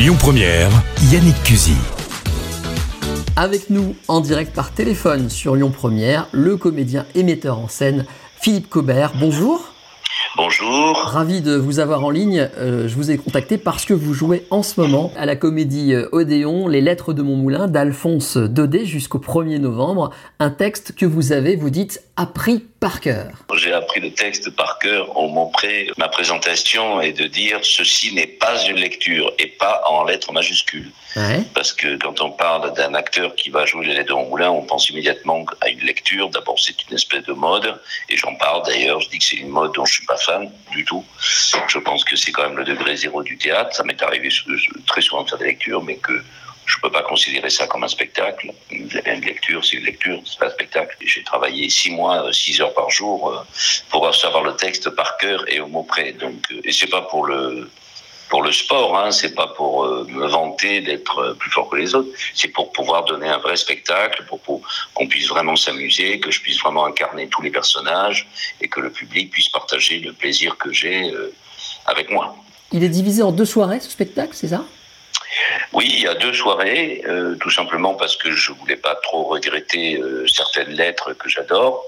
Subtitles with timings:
[0.00, 0.70] Lyon Première,
[1.12, 1.74] Yannick Cusy.
[3.36, 8.06] Avec nous en direct par téléphone sur Lyon Première, le comédien émetteur en scène
[8.40, 9.12] Philippe Cobert.
[9.20, 9.74] Bonjour.
[10.36, 10.96] Bonjour.
[10.96, 12.48] Ravi de vous avoir en ligne.
[12.56, 15.92] Euh, je vous ai contacté parce que vous jouez en ce moment à la comédie
[15.92, 20.10] euh, Odéon, Les Lettres de mon moulin d'Alphonse Daudet jusqu'au 1er novembre.
[20.38, 23.32] Un texte que vous avez, vous dites, appris par cœur.
[23.56, 25.16] J'ai appris le texte par cœur.
[25.16, 25.50] On m'a
[25.96, 30.92] ma présentation est de dire ceci n'est pas une lecture et pas en lettres majuscules.
[31.54, 34.50] Parce que quand on parle d'un acteur qui va jouer les lettres de mon moulin,
[34.50, 36.28] on pense immédiatement à une lecture.
[36.28, 37.74] D'abord, c'est une espèce de mode
[38.10, 39.00] et j'en parle d'ailleurs.
[39.00, 41.04] Je dis que c'est une mode dont je suis pas fan du tout.
[41.68, 43.74] Je pense que c'est quand même le degré zéro du théâtre.
[43.74, 44.28] Ça m'est arrivé
[44.86, 46.22] très souvent de faire des lectures, mais que
[46.70, 48.52] je ne peux pas considérer ça comme un spectacle.
[48.70, 50.96] Une lecture, c'est une lecture, c'est pas un spectacle.
[51.04, 53.42] J'ai travaillé six mois, euh, six heures par jour euh,
[53.90, 56.12] pour savoir le texte par cœur et au mot près.
[56.12, 57.68] Donc, euh, et c'est pas pour le
[58.28, 62.10] pour le sport, hein, c'est pas pour me vanter d'être plus fort que les autres,
[62.32, 64.40] c'est pour pouvoir donner un vrai spectacle, pour
[64.94, 68.28] qu'on puisse vraiment s'amuser, que je puisse vraiment incarner tous les personnages
[68.60, 71.12] et que le public puisse partager le plaisir que j'ai
[71.86, 72.36] avec moi.
[72.70, 74.62] Il est divisé en deux soirées, ce spectacle, c'est ça?
[75.72, 79.24] Oui, il y a deux soirées, euh, tout simplement parce que je voulais pas trop
[79.24, 81.86] regretter euh, certaines lettres que j'adore.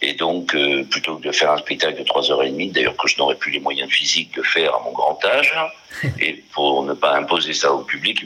[0.00, 3.34] Et donc, euh, plutôt que de faire un spectacle de 3h30, d'ailleurs que je n'aurais
[3.34, 5.52] plus les moyens physiques de faire à mon grand âge,
[6.20, 8.24] et pour ne pas imposer ça au public,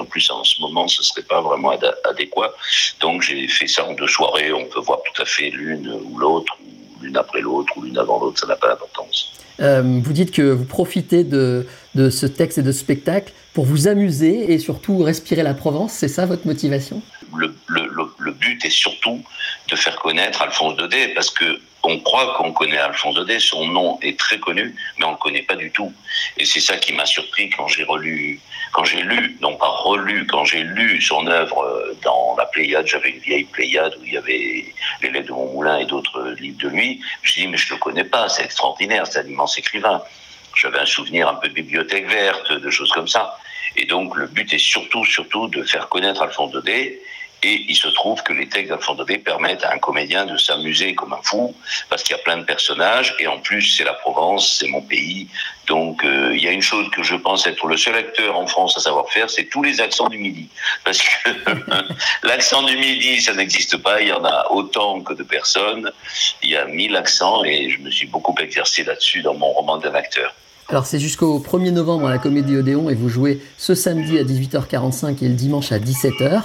[0.00, 1.72] en plus en ce moment, ce serait pas vraiment
[2.04, 2.52] adéquat.
[2.98, 6.18] Donc j'ai fait ça en deux soirées, on peut voir tout à fait l'une ou
[6.18, 9.37] l'autre, ou l'une après l'autre, ou l'une avant l'autre, ça n'a pas d'importance.
[9.58, 14.52] Vous dites que vous profitez de, ce texte et de ce spectacle pour vous amuser
[14.52, 15.92] et surtout respirer la Provence.
[15.92, 17.02] C'est ça votre motivation?
[17.36, 17.52] Le,
[18.32, 19.22] but est surtout
[19.70, 23.98] de faire connaître Alphonse Daudet parce que on croit qu'on connaît Alphonse Daudet, son nom
[24.02, 25.92] est très connu, mais on ne le connaît pas du tout.
[26.36, 28.40] Et c'est ça qui m'a surpris quand j'ai relu,
[28.72, 32.86] quand j'ai lu, non pas relu, quand j'ai lu son œuvre euh, dans la Pléiade,
[32.86, 34.64] j'avais une vieille Pléiade où il y avait
[35.02, 37.00] les lettres de mon moulin et d'autres livres de lui.
[37.22, 40.02] Je dis mais je le connais pas, c'est extraordinaire, c'est un immense écrivain.
[40.56, 43.38] J'avais un souvenir un peu de bibliothèque verte, de choses comme ça.
[43.76, 47.00] Et donc, le but est surtout, surtout de faire connaître Alphonse Daudet.
[47.42, 50.94] Et il se trouve que les textes d'Alphonse Daudet permettent à un comédien de s'amuser
[50.94, 51.54] comme un fou,
[51.88, 54.82] parce qu'il y a plein de personnages, et en plus, c'est la Provence, c'est mon
[54.82, 55.28] pays.
[55.68, 58.46] Donc, euh, il y a une chose que je pense être le seul acteur en
[58.46, 60.48] France à savoir faire, c'est tous les accents du Midi.
[60.84, 61.30] Parce que
[62.26, 65.92] l'accent du Midi, ça n'existe pas, il y en a autant que de personnes.
[66.42, 69.78] Il y a mille accents, et je me suis beaucoup exercé là-dessus dans mon roman
[69.78, 70.34] d'un acteur.
[70.70, 74.22] Alors c'est jusqu'au 1er novembre à la Comédie Odéon et vous jouez ce samedi à
[74.22, 76.42] 18h45 et le dimanche à 17h.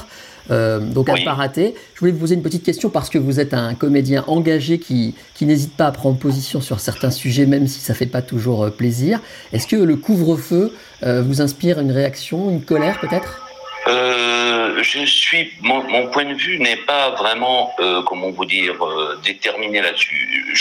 [0.51, 1.75] Euh, donc à ne pas rater.
[1.93, 5.15] Je voulais vous poser une petite question parce que vous êtes un comédien engagé qui,
[5.33, 8.21] qui n'hésite pas à prendre position sur certains sujets, même si ça ne fait pas
[8.21, 9.19] toujours euh, plaisir.
[9.51, 13.39] Est-ce que le couvre-feu euh, vous inspire une réaction, une colère peut-être?
[13.85, 17.71] Je suis, mon, mon, point de vue n'est pas vraiment,
[18.05, 18.75] comment vous dire,
[19.23, 20.53] déterminé là-dessus.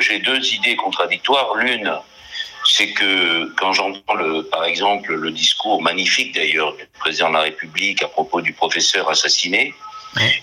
[0.00, 1.54] J'ai deux idées contradictoires.
[1.56, 1.90] L'une,
[2.66, 7.40] c'est que quand j'entends, le, par exemple, le discours magnifique d'ailleurs du président de la
[7.42, 9.74] République à propos du professeur assassiné,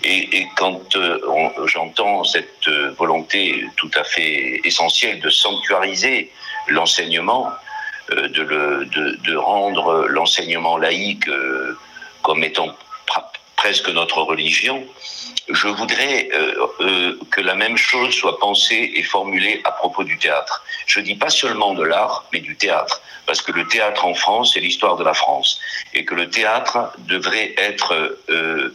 [0.04, 1.18] et, et, quand euh,
[1.66, 6.30] j'entends cette euh, volonté tout à fait essentielle de sanctuariser
[6.68, 7.50] l'enseignement,
[8.10, 11.28] euh, de, le, de, de, rendre l'enseignement laïque
[12.22, 12.76] comme étant
[13.62, 14.84] presque notre religion,
[15.48, 20.18] je voudrais euh, euh, que la même chose soit pensée et formulée à propos du
[20.18, 20.64] théâtre.
[20.86, 24.54] Je dis pas seulement de l'art, mais du théâtre, parce que le théâtre en France,
[24.54, 25.60] c'est l'histoire de la France,
[25.94, 27.90] et que le théâtre devrait être
[28.30, 28.74] euh,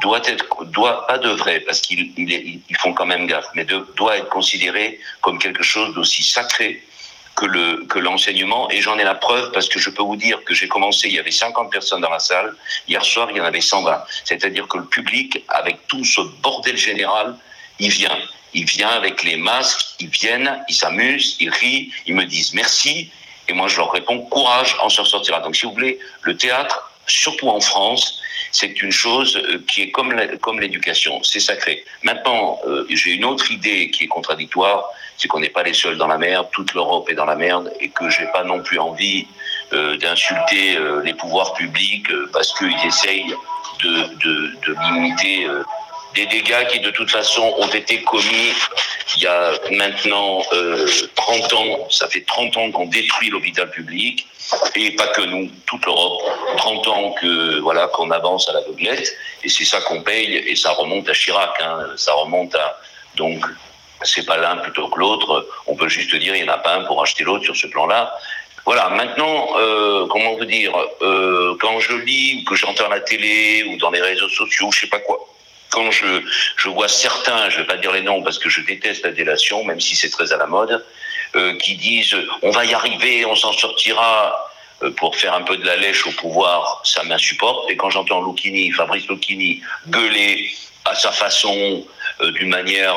[0.00, 3.66] doit être doit pas devrait parce qu'ils ils, font quand même gaffe, mais
[3.96, 6.84] doit être considéré comme quelque chose d'aussi sacré
[7.34, 10.42] que le que l'enseignement et j'en ai la preuve parce que je peux vous dire
[10.44, 12.54] que j'ai commencé il y avait 50 personnes dans la salle.
[12.88, 16.76] Hier soir il y en avait 120 c'est-à-dire que le public avec tout ce bordel
[16.76, 17.36] général
[17.78, 18.18] il vient.
[18.52, 23.10] Il vient avec les masques ils viennent ils s'amusent ils rient ils me disent merci.
[23.48, 25.40] Et moi je leur réponds courage on se ressortira.
[25.40, 28.20] Donc si vous voulez le théâtre surtout en France
[28.54, 31.84] c'est une chose euh, qui est comme comme l'éducation, c'est sacré.
[32.02, 35.98] Maintenant, euh, j'ai une autre idée qui est contradictoire, c'est qu'on n'est pas les seuls
[35.98, 38.78] dans la merde, toute l'Europe est dans la merde, et que j'ai pas non plus
[38.78, 39.26] envie
[39.72, 43.34] euh, d'insulter les pouvoirs publics parce qu'ils essayent
[43.82, 43.92] de,
[44.24, 44.34] de,
[44.66, 45.48] de limiter
[46.14, 48.52] des dégâts qui de toute façon ont été commis
[49.16, 50.42] il y a maintenant
[51.14, 54.26] 30 ans, ça fait 30 ans qu'on détruit l'hôpital public,
[54.74, 56.22] et pas que nous, toute l'Europe.
[56.56, 60.56] 30 ans que voilà qu'on avance à la l'aveuglette, et c'est ça qu'on paye, et
[60.56, 62.78] ça remonte à Chirac, hein, ça remonte à
[63.16, 63.44] donc
[64.02, 65.48] c'est pas l'un plutôt que l'autre.
[65.66, 67.66] On peut juste dire il n'y en a pas un pour acheter l'autre sur ce
[67.66, 68.12] plan-là.
[68.66, 70.72] Voilà, maintenant, euh, comment vous dire,
[71.02, 74.80] euh, quand je lis ou que j'entends la télé ou dans les réseaux sociaux, je
[74.80, 75.18] sais pas quoi,
[75.74, 79.10] quand je, vois certains, je vais pas dire les noms parce que je déteste la
[79.10, 80.84] délation, même si c'est très à la mode,
[81.34, 84.50] euh, qui disent on va y arriver, on s'en sortira
[84.82, 87.68] euh, pour faire un peu de la lèche au pouvoir, ça m'insupporte.
[87.70, 90.48] Et quand j'entends Lucchini, Fabrice Lucchini, gueuler
[90.84, 91.84] à sa façon,
[92.20, 92.96] euh, d'une manière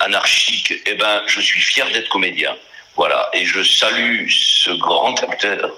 [0.00, 2.56] anarchique, eh ben, je suis fier d'être comédien.
[2.98, 5.70] Voilà, et je salue ce grand acteur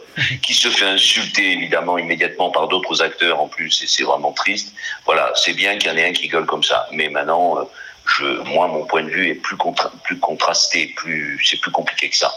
[0.42, 4.72] qui se fait insulter évidemment immédiatement par d'autres acteurs en plus, et c'est vraiment triste.
[5.04, 7.64] Voilà, c'est bien qu'il y en ait un qui gueule comme ça, mais maintenant, euh,
[8.06, 9.58] je, moi, mon point de vue est plus,
[10.02, 12.32] plus contrasté, plus, c'est plus compliqué que ça.